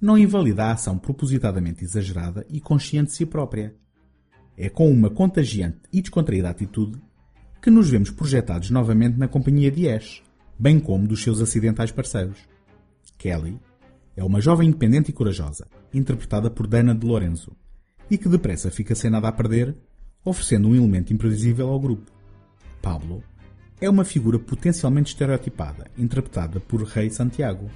não 0.02 0.18
invalida 0.18 0.64
a 0.64 0.72
ação 0.72 0.98
propositadamente 0.98 1.84
exagerada 1.84 2.44
e 2.50 2.60
consciente 2.60 3.12
de 3.12 3.16
si 3.16 3.24
própria. 3.24 3.72
É 4.56 4.68
com 4.68 4.90
uma 4.90 5.08
contagiante 5.08 5.78
e 5.92 6.02
descontraída 6.02 6.50
atitude 6.50 7.00
que 7.62 7.70
nos 7.70 7.88
vemos 7.88 8.10
projetados 8.10 8.68
novamente 8.68 9.16
na 9.16 9.28
companhia 9.28 9.70
de 9.70 9.88
Ash, 9.88 10.20
bem 10.58 10.80
como 10.80 11.06
dos 11.06 11.22
seus 11.22 11.40
acidentais 11.40 11.92
parceiros. 11.92 12.36
Kelly 13.16 13.60
é 14.16 14.24
uma 14.24 14.40
jovem 14.40 14.68
independente 14.68 15.10
e 15.10 15.14
corajosa, 15.14 15.68
interpretada 15.94 16.50
por 16.50 16.66
Dana 16.66 16.92
de 16.92 17.06
Lorenzo, 17.06 17.52
e 18.10 18.18
que 18.18 18.28
depressa 18.28 18.72
fica 18.72 18.96
sem 18.96 19.08
nada 19.08 19.28
a 19.28 19.32
perder, 19.32 19.76
oferecendo 20.24 20.68
um 20.68 20.74
elemento 20.74 21.12
imprevisível 21.12 21.68
ao 21.68 21.78
grupo. 21.78 22.10
Pablo 22.82 23.22
é 23.80 23.88
uma 23.88 24.04
figura 24.04 24.38
potencialmente 24.38 25.12
estereotipada, 25.12 25.88
interpretada 25.96 26.58
por 26.58 26.82
Rei 26.82 27.08
Santiago, 27.08 27.70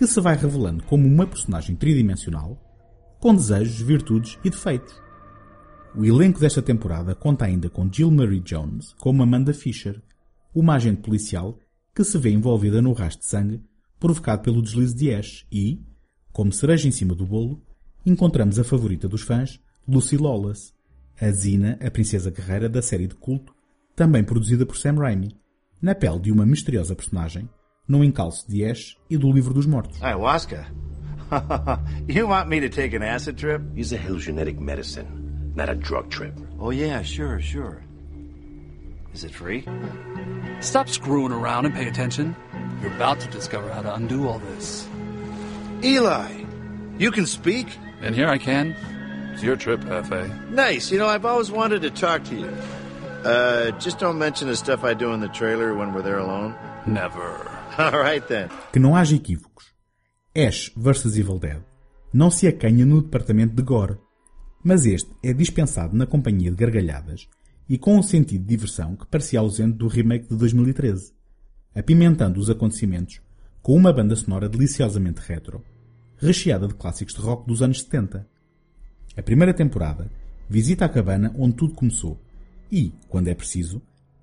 que 0.00 0.06
se 0.06 0.18
vai 0.18 0.34
revelando 0.34 0.82
como 0.84 1.06
uma 1.06 1.26
personagem 1.26 1.76
tridimensional, 1.76 2.58
com 3.20 3.34
desejos, 3.34 3.82
virtudes 3.82 4.38
e 4.42 4.48
defeitos. 4.48 4.98
O 5.94 6.06
elenco 6.06 6.40
desta 6.40 6.62
temporada 6.62 7.14
conta 7.14 7.44
ainda 7.44 7.68
com 7.68 7.86
Jill 7.92 8.10
Marie 8.10 8.40
Jones 8.40 8.94
como 8.94 9.22
Amanda 9.22 9.52
Fisher, 9.52 10.00
uma 10.54 10.76
agente 10.76 11.02
policial 11.02 11.58
que 11.94 12.02
se 12.02 12.16
vê 12.16 12.30
envolvida 12.30 12.80
no 12.80 12.94
rastro 12.94 13.20
de 13.20 13.26
sangue 13.26 13.62
provocado 13.98 14.40
pelo 14.40 14.62
deslize 14.62 14.96
de 14.96 15.12
Ash 15.12 15.46
e, 15.52 15.84
como 16.32 16.50
cereja 16.50 16.88
em 16.88 16.92
cima 16.92 17.14
do 17.14 17.26
bolo, 17.26 17.62
encontramos 18.06 18.58
a 18.58 18.64
favorita 18.64 19.06
dos 19.06 19.20
fãs, 19.20 19.60
Lucy 19.86 20.16
Lawless, 20.16 20.72
a 21.20 21.30
Zina, 21.30 21.78
a 21.78 21.90
princesa 21.90 22.30
guerreira 22.30 22.70
da 22.70 22.80
série 22.80 23.06
de 23.06 23.16
culto, 23.16 23.54
também 23.94 24.24
produzida 24.24 24.64
por 24.64 24.78
Sam 24.78 24.94
Raimi, 24.94 25.36
na 25.82 25.94
pele 25.94 26.20
de 26.20 26.32
uma 26.32 26.46
misteriosa 26.46 26.96
personagem, 26.96 27.50
no 27.88 28.04
encalço 28.04 28.48
de 28.48 28.64
Ash 28.64 28.96
e 29.08 29.16
do 29.16 29.32
Livro 29.32 29.52
dos 29.54 29.66
Mortos. 29.66 30.02
Ayahuasca? 30.02 30.66
you 32.08 32.26
want 32.26 32.48
me 32.48 32.60
to 32.60 32.68
take 32.68 32.94
an 32.94 33.02
acid 33.02 33.36
trip? 33.38 33.62
Use 33.74 33.92
a 33.92 33.98
hallucinogenic 33.98 34.58
medicine, 34.58 35.52
not 35.54 35.68
a 35.68 35.74
drug 35.74 36.08
trip. 36.10 36.34
Oh, 36.58 36.70
yeah, 36.70 37.02
sure, 37.02 37.40
sure. 37.40 37.82
Is 39.14 39.24
it 39.24 39.32
free? 39.32 39.64
Stop 40.60 40.88
screwing 40.88 41.32
around 41.32 41.66
and 41.66 41.74
pay 41.74 41.88
attention. 41.88 42.34
You're 42.82 42.92
about 42.94 43.20
to 43.20 43.28
discover 43.28 43.68
how 43.70 43.82
to 43.82 43.94
undo 43.94 44.28
all 44.28 44.38
this. 44.38 44.88
Eli, 45.82 46.44
you 46.98 47.10
can 47.10 47.26
speak? 47.26 47.66
And 48.02 48.14
here 48.14 48.28
I 48.28 48.38
can. 48.38 48.74
It's 49.32 49.42
your 49.42 49.56
trip, 49.56 49.80
Hefe. 49.80 50.50
Nice. 50.50 50.90
You 50.90 50.98
know, 50.98 51.06
I've 51.06 51.24
always 51.24 51.50
wanted 51.50 51.82
to 51.82 51.90
talk 51.90 52.24
to 52.24 52.34
you. 52.36 52.46
Uh, 53.24 53.70
just 53.78 53.98
don't 53.98 54.18
mention 54.18 54.48
the 54.48 54.56
stuff 54.56 54.84
I 54.84 54.94
do 54.94 55.12
in 55.12 55.20
the 55.20 55.28
trailer 55.28 55.74
when 55.74 55.92
we're 55.92 56.02
there 56.02 56.18
alone. 56.18 56.54
Never. 56.86 57.49
Que 58.72 58.78
não 58.78 58.94
haja 58.94 59.16
equívocos. 59.16 59.72
Ash 60.34 60.72
vs 60.76 61.16
Evil 61.16 61.38
Dead 61.38 61.62
não 62.12 62.30
se 62.30 62.46
acanha 62.46 62.84
no 62.84 63.02
departamento 63.02 63.54
de 63.54 63.62
gore, 63.62 63.98
mas 64.64 64.84
este 64.84 65.10
é 65.22 65.32
dispensado 65.32 65.96
na 65.96 66.06
companhia 66.06 66.50
de 66.50 66.56
gargalhadas 66.56 67.28
e 67.68 67.78
com 67.78 67.96
um 67.96 68.02
sentido 68.02 68.42
de 68.42 68.48
diversão 68.48 68.96
que 68.96 69.06
parecia 69.06 69.40
ausente 69.40 69.78
do 69.78 69.86
remake 69.86 70.28
de 70.28 70.36
2013, 70.36 71.12
apimentando 71.74 72.40
os 72.40 72.50
acontecimentos 72.50 73.20
com 73.62 73.76
uma 73.76 73.92
banda 73.92 74.16
sonora 74.16 74.48
deliciosamente 74.48 75.20
retro, 75.20 75.64
recheada 76.16 76.66
de 76.66 76.74
clássicos 76.74 77.14
de 77.14 77.20
rock 77.20 77.46
dos 77.46 77.62
anos 77.62 77.82
70. 77.82 78.26
A 79.16 79.22
primeira 79.22 79.54
temporada 79.54 80.10
visita 80.48 80.84
a 80.84 80.88
cabana 80.88 81.32
onde 81.38 81.54
tudo 81.54 81.74
começou 81.74 82.20
e, 82.72 82.92
quando 83.08 83.28
é 83.28 83.34
preciso, 83.34 83.80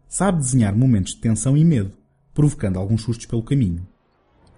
sabe 0.08 0.40
desenhar 0.40 0.76
momentos 0.76 1.14
de 1.14 1.22
tensão 1.22 1.56
e 1.56 1.64
medo, 1.64 1.97
provocando 2.38 2.78
alguns 2.78 3.02
sustos 3.02 3.26
pelo 3.26 3.42
caminho. 3.42 3.88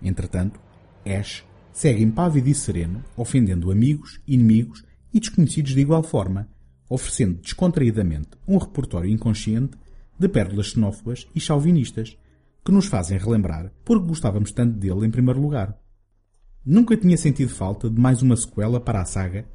Entretanto, 0.02 0.60
Ash 1.06 1.46
segue 1.72 2.04
impávido 2.04 2.50
e 2.50 2.54
sereno, 2.54 3.02
ofendendo 3.16 3.72
amigos, 3.72 4.20
inimigos 4.28 4.84
e 5.14 5.20
desconhecidos 5.22 5.72
de 5.72 5.80
igual 5.80 6.04
forma, 6.04 6.50
oferecendo 6.90 7.40
descontraídamente 7.40 8.32
um 8.46 8.58
repertório 8.58 9.10
inconsciente 9.10 9.78
de 10.20 10.28
pérolas 10.28 10.72
xenófobas 10.72 11.26
e 11.34 11.40
chauvinistas, 11.40 12.18
que 12.66 12.72
nos 12.74 12.88
fazem 12.88 13.18
relembrar 13.18 13.72
porque 13.86 14.10
gostávamos 14.10 14.52
tanto 14.52 14.78
dele 14.78 15.08
em 15.08 15.12
primeiro 15.12 15.40
lugar. 15.40 15.80
Nunca 16.66 16.98
tinha 16.98 17.16
sentido 17.16 17.50
falta 17.50 17.90
de 17.90 17.98
mais 17.98 18.22
uma 18.22 18.36
sequela 18.36 18.82
para 18.82 19.00
a 19.00 19.06
saga, 19.06 19.48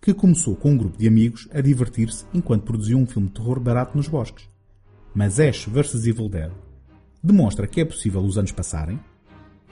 que 0.00 0.14
começou 0.14 0.56
com 0.56 0.70
um 0.70 0.78
grupo 0.78 0.96
de 0.96 1.06
amigos 1.06 1.46
a 1.52 1.60
divertir-se 1.60 2.24
enquanto 2.32 2.64
produziam 2.64 3.02
um 3.02 3.06
filme 3.06 3.28
de 3.28 3.34
terror 3.34 3.60
barato 3.60 3.98
nos 3.98 4.08
bosques. 4.08 4.48
Mas 5.14 5.38
Ash 5.38 5.66
vs 5.66 6.06
Evil 6.06 6.30
Dead 6.30 6.65
demonstra 7.22 7.66
que 7.66 7.80
é 7.80 7.84
possível 7.84 8.20
os 8.20 8.38
anos 8.38 8.52
passarem, 8.52 8.98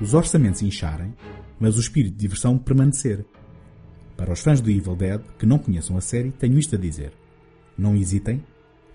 os 0.01 0.15
orçamentos 0.15 0.63
incharem, 0.63 1.15
mas 1.59 1.77
o 1.77 1.81
espírito 1.81 2.13
de 2.15 2.21
diversão 2.21 2.59
permanecer. 2.59 3.25
Para 4.17 4.33
os 4.33 4.41
fãs 4.41 4.61
do 4.61 4.71
Evil 4.71 4.97
Dead 4.97 5.21
que 5.39 5.47
não 5.47 5.59
conheçam 5.59 5.97
a 5.97 6.01
série, 6.01 6.31
tenho 6.33 6.59
isto 6.59 6.75
a 6.75 6.79
dizer. 6.79 7.13
Não 7.77 7.97
hesitem, 7.97 8.45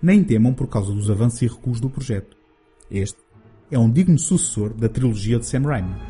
nem 0.02 0.24
temam 0.24 0.54
por 0.54 0.66
causa 0.66 0.92
dos 0.92 1.10
avanços 1.10 1.42
e 1.42 1.46
recuos 1.46 1.80
do 1.80 1.90
projeto. 1.90 2.36
Este 2.90 3.18
é 3.70 3.78
um 3.78 3.90
digno 3.90 4.18
sucessor 4.18 4.74
da 4.74 4.88
trilogia 4.88 5.38
de 5.38 5.46
Sam 5.46 5.62
Raimi. 5.62 6.09